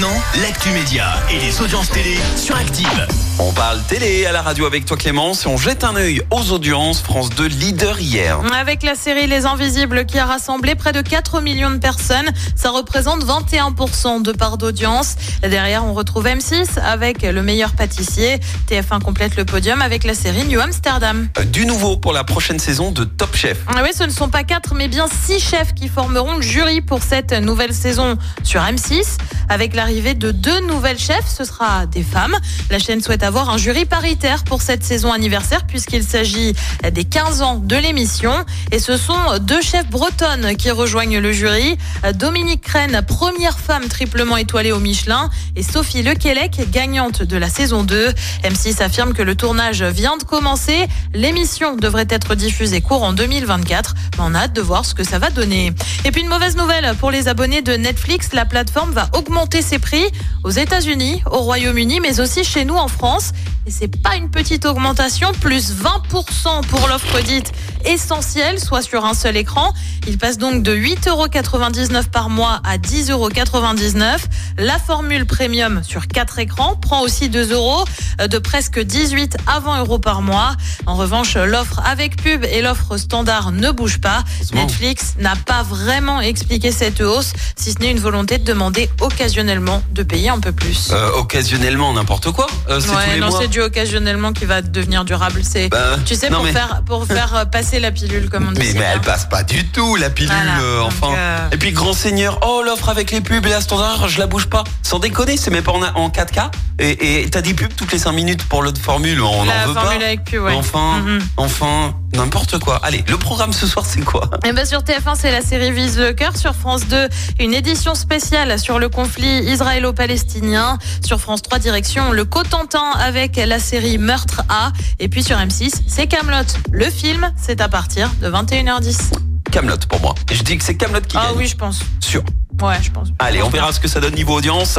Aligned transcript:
maintenant, 0.00 0.20
l'actu 0.42 0.70
média 0.70 1.06
et 1.30 1.38
les 1.40 1.60
audiences 1.60 1.90
télé 1.90 2.16
sur 2.36 2.56
Active. 2.56 3.06
On 3.40 3.52
parle 3.52 3.80
télé 3.82 4.26
à 4.26 4.32
la 4.32 4.42
radio 4.42 4.66
avec 4.66 4.84
toi 4.84 4.96
Clémence 4.96 5.44
et 5.44 5.48
on 5.48 5.56
jette 5.56 5.84
un 5.84 5.94
œil 5.96 6.22
aux 6.30 6.50
audiences. 6.52 7.00
France 7.00 7.30
2 7.30 7.46
leader 7.46 7.98
hier. 8.00 8.40
Avec 8.52 8.82
la 8.82 8.94
série 8.96 9.26
Les 9.26 9.46
Invisibles 9.46 10.06
qui 10.06 10.18
a 10.18 10.26
rassemblé 10.26 10.74
près 10.74 10.92
de 10.92 11.00
4 11.00 11.40
millions 11.40 11.70
de 11.70 11.78
personnes, 11.78 12.28
ça 12.56 12.70
représente 12.70 13.24
21% 13.24 14.22
de 14.22 14.32
part 14.32 14.58
d'audience. 14.58 15.14
Derrière, 15.42 15.84
on 15.84 15.94
retrouve 15.94 16.26
M6 16.26 16.78
avec 16.80 17.22
le 17.22 17.42
meilleur 17.42 17.72
pâtissier. 17.72 18.38
TF1 18.68 19.00
complète 19.00 19.36
le 19.36 19.44
podium 19.44 19.82
avec 19.82 20.04
la 20.04 20.14
série 20.14 20.44
New 20.46 20.60
Amsterdam. 20.60 21.28
Euh, 21.38 21.44
Du 21.44 21.64
nouveau 21.64 21.96
pour 21.96 22.12
la 22.12 22.24
prochaine 22.24 22.58
saison 22.58 22.90
de 22.90 23.04
Top 23.04 23.34
Chef. 23.36 23.58
Ah 23.68 23.80
Oui, 23.82 23.90
ce 23.96 24.04
ne 24.04 24.10
sont 24.10 24.28
pas 24.28 24.42
quatre, 24.44 24.74
mais 24.74 24.88
bien 24.88 25.06
six 25.26 25.40
chefs 25.40 25.74
qui 25.74 25.88
formeront 25.88 26.36
le 26.36 26.42
jury 26.42 26.80
pour 26.82 27.02
cette 27.02 27.32
nouvelle 27.32 27.74
saison 27.74 28.16
sur 28.42 28.60
M6. 28.62 29.16
Avec 29.48 29.74
l'arrivée 29.88 30.12
de 30.12 30.32
deux 30.32 30.60
nouvelles 30.66 30.98
chefs, 30.98 31.26
ce 31.26 31.44
sera 31.44 31.86
des 31.86 32.02
femmes. 32.02 32.36
La 32.70 32.78
chaîne 32.78 33.00
souhaite 33.00 33.22
avoir 33.22 33.48
un 33.48 33.56
jury 33.56 33.86
paritaire 33.86 34.44
pour 34.44 34.60
cette 34.60 34.84
saison 34.84 35.14
anniversaire 35.14 35.66
puisqu'il 35.66 36.02
s'agit 36.02 36.52
des 36.92 37.04
15 37.04 37.40
ans 37.40 37.54
de 37.56 37.74
l'émission. 37.74 38.32
Et 38.70 38.80
ce 38.80 38.98
sont 38.98 39.16
deux 39.40 39.62
chefs 39.62 39.88
bretonnes 39.88 40.56
qui 40.56 40.70
rejoignent 40.70 41.20
le 41.20 41.32
jury. 41.32 41.78
Dominique 42.16 42.60
Crène, 42.60 43.00
première 43.08 43.58
femme 43.58 43.88
triplement 43.88 44.36
étoilée 44.36 44.72
au 44.72 44.78
Michelin, 44.78 45.30
et 45.56 45.62
Sophie 45.62 46.02
Lequelec, 46.02 46.70
gagnante 46.70 47.22
de 47.22 47.38
la 47.38 47.48
saison 47.48 47.82
2. 47.82 48.12
M6 48.44 48.82
affirme 48.82 49.14
que 49.14 49.22
le 49.22 49.36
tournage 49.36 49.82
vient 49.82 50.18
de 50.18 50.24
commencer. 50.24 50.86
L'émission 51.14 51.76
devrait 51.76 52.08
être 52.10 52.34
diffusée 52.34 52.82
courant 52.82 53.14
2024. 53.14 53.94
Mais 54.18 54.24
on 54.26 54.34
a 54.34 54.40
hâte 54.40 54.52
de 54.52 54.60
voir 54.60 54.84
ce 54.84 54.94
que 54.94 55.02
ça 55.02 55.18
va 55.18 55.30
donner. 55.30 55.72
Et 56.04 56.10
puis 56.12 56.20
une 56.20 56.28
mauvaise 56.28 56.58
nouvelle 56.58 56.94
pour 57.00 57.10
les 57.10 57.26
abonnés 57.28 57.62
de 57.62 57.72
Netflix, 57.72 58.34
la 58.34 58.44
plateforme 58.44 58.90
va 58.90 59.08
augmenter 59.14 59.62
ses 59.62 59.77
prix 59.78 60.04
aux 60.44 60.50
États-Unis, 60.50 61.22
au 61.30 61.38
Royaume-Uni, 61.38 62.00
mais 62.00 62.20
aussi 62.20 62.44
chez 62.44 62.64
nous 62.64 62.76
en 62.76 62.88
France. 62.88 63.32
Et 63.66 63.70
c'est 63.70 64.00
pas 64.00 64.16
une 64.16 64.30
petite 64.30 64.64
augmentation, 64.64 65.30
plus 65.42 65.74
20% 65.74 66.64
pour 66.68 66.88
l'offre 66.88 67.20
dite 67.20 67.52
essentielle, 67.84 68.58
soit 68.58 68.80
sur 68.80 69.04
un 69.04 69.12
seul 69.12 69.36
écran. 69.36 69.74
Il 70.06 70.16
passe 70.16 70.38
donc 70.38 70.62
de 70.62 70.74
8,99€ 70.74 72.08
par 72.08 72.30
mois 72.30 72.62
à 72.64 72.78
10,99€. 72.78 74.20
La 74.56 74.78
formule 74.78 75.26
premium 75.26 75.82
sur 75.84 76.08
4 76.08 76.38
écrans 76.38 76.76
prend 76.76 77.02
aussi 77.02 77.28
2 77.28 77.52
euros, 77.52 77.84
de 78.26 78.38
presque 78.38 78.80
18 78.80 79.36
à 79.46 79.60
20 79.60 79.80
euros 79.80 79.98
par 79.98 80.22
mois. 80.22 80.56
En 80.86 80.94
revanche, 80.94 81.36
l'offre 81.36 81.82
avec 81.84 82.16
pub 82.16 82.44
et 82.44 82.62
l'offre 82.62 82.96
standard 82.96 83.52
ne 83.52 83.70
bougent 83.70 84.00
pas. 84.00 84.24
Netflix 84.54 85.16
n'a 85.18 85.36
pas 85.36 85.62
vraiment 85.62 86.22
expliqué 86.22 86.72
cette 86.72 87.02
hausse, 87.02 87.34
si 87.54 87.72
ce 87.72 87.80
n'est 87.80 87.90
une 87.90 88.00
volonté 88.00 88.38
de 88.38 88.44
demander 88.44 88.88
occasionnellement 89.02 89.67
de 89.92 90.02
payer 90.02 90.28
un 90.30 90.38
peu 90.40 90.52
plus. 90.52 90.90
Euh, 90.92 91.10
occasionnellement 91.12 91.92
n'importe 91.92 92.30
quoi. 92.32 92.46
Euh, 92.68 92.80
c'est 92.80 92.88
tous 92.88 92.94
Ouais, 92.94 93.14
les 93.14 93.20
non, 93.20 93.28
mois. 93.30 93.38
c'est 93.40 93.48
du 93.48 93.60
occasionnellement 93.60 94.32
qui 94.32 94.44
va 94.44 94.62
devenir 94.62 95.04
durable. 95.04 95.40
C'est, 95.42 95.68
Bah, 95.68 95.96
tu 96.04 96.14
sais, 96.14 96.30
non, 96.30 96.36
pour 96.38 96.44
mais- 96.46 96.52
faire 96.52 96.82
pour 96.86 97.06
faire 97.06 97.34
euh, 97.36 97.44
passer 97.44 97.80
la 97.80 97.90
pilule, 97.90 98.28
comme 98.30 98.48
on 98.48 98.52
dit. 98.52 98.60
Mais, 98.60 98.72
mais 98.80 98.86
elle 98.94 99.00
passe 99.00 99.26
pas 99.26 99.42
du 99.42 99.66
tout 99.68 99.96
la 99.96 100.10
pilule 100.10 100.32
Voilà, 100.34 100.60
euh, 100.60 100.80
enfin. 100.82 101.14
Et 101.52 101.56
puis 101.56 101.72
grand 101.72 101.92
seigneur, 101.92 102.40
oh 102.46 102.62
l'offre 102.64 102.88
avec 102.88 103.10
les 103.10 103.20
pubs 103.20 103.44
et 103.46 103.50
la 103.50 103.60
standard, 103.60 104.08
je 104.08 104.18
la 104.18 104.26
bouge 104.26 104.46
pas. 104.46 104.64
Sans 104.82 104.98
déconner, 104.98 105.36
c'est 105.36 105.50
même 105.50 105.64
pas 105.64 105.72
en, 105.72 105.82
en 105.82 106.08
4K. 106.10 106.50
Et 106.80 107.26
t'as 107.30 107.40
des 107.40 107.54
pubs 107.54 107.74
toutes 107.74 107.90
les 107.92 107.98
5 107.98 108.12
minutes 108.12 108.44
pour 108.44 108.62
l'autre 108.62 108.80
formule, 108.80 109.20
on 109.20 109.44
la 109.44 109.64
en 109.64 109.66
veut 109.68 109.74
formule 109.74 109.98
pas. 109.98 110.04
avec 110.04 110.24
pub, 110.24 110.42
ouais. 110.42 110.54
Enfin, 110.54 111.00
Mhm. 111.00 111.18
enfin, 111.36 111.94
n'importe 112.14 112.58
quoi. 112.60 112.78
Allez, 112.84 113.04
le 113.08 113.16
programme 113.18 113.52
ce 113.52 113.66
soir 113.66 113.84
c'est 113.84 114.04
quoi? 114.04 114.30
Et 114.46 114.52
ben 114.52 114.64
sur 114.64 114.84
TF1, 114.84 115.16
c'est 115.16 115.32
la 115.32 115.42
série 115.42 115.72
Vise 115.72 115.98
le 115.98 116.12
cœur. 116.12 116.36
Sur 116.36 116.54
France 116.54 116.86
2, 116.86 117.08
une 117.40 117.52
édition 117.52 117.94
spéciale 117.96 118.58
sur 118.60 118.78
le 118.78 118.88
conflit 118.88 119.40
israélo-palestinien. 119.50 120.78
Sur 121.04 121.20
France 121.20 121.42
3, 121.42 121.58
direction 121.58 122.12
le 122.12 122.24
Cotentin 122.24 122.90
avec 123.00 123.36
la 123.36 123.58
série 123.58 123.98
Meurtre 123.98 124.42
A. 124.48 124.72
Et 125.00 125.08
puis 125.08 125.22
sur 125.24 125.36
M6, 125.36 125.72
c'est 125.88 126.06
Camelot. 126.06 126.46
Le 126.70 126.88
film, 126.90 127.32
c'est 127.36 127.60
à 127.60 127.68
partir 127.68 128.10
de 128.20 128.28
21h10. 128.30 129.10
Camelot 129.50 129.76
pour 129.88 130.00
moi. 130.00 130.14
Et 130.30 130.34
je 130.34 130.42
dis 130.42 130.56
que 130.58 130.64
c'est 130.64 130.76
Camelot 130.76 131.00
qui 131.00 131.16
Ah 131.16 131.26
gagne. 131.28 131.38
oui, 131.38 131.46
je 131.48 131.56
pense. 131.56 131.80
Sûr. 132.00 132.22
Ouais, 132.62 132.76
je 132.82 132.90
pense. 132.90 133.08
Allez, 133.18 133.42
on 133.42 133.48
verra 133.50 133.72
ce 133.72 133.80
que 133.80 133.88
ça 133.88 133.98
donne 134.00 134.14
niveau 134.14 134.34
audience. 134.34 134.78